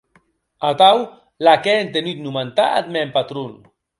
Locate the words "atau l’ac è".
0.69-1.75